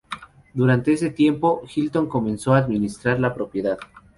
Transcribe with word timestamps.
Durante 0.55 0.93
ese 0.93 1.11
tiempo, 1.11 1.61
Hilton 1.75 2.07
comenzó 2.09 2.55
a 2.55 2.57
administrar 2.57 3.19
la 3.19 3.35
propiedad. 3.35 3.77